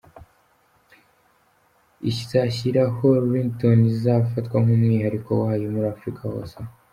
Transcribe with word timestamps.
izashyiraho 2.09 3.05
ringtone 3.31 3.83
izafatwa 3.93 4.55
nkumwihariko 4.63 5.29
wayo 5.41 5.67
muri 5.73 5.87
Afurika 5.95 6.23
hose 6.33 6.55
aho. 6.61 6.71